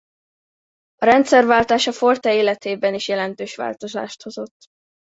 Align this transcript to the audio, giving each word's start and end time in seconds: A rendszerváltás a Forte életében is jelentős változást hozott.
A 0.95 1.05
rendszerváltás 1.05 1.87
a 1.87 1.91
Forte 1.91 2.33
életében 2.35 2.93
is 2.93 3.07
jelentős 3.07 3.55
változást 3.55 4.23
hozott. 4.23 4.65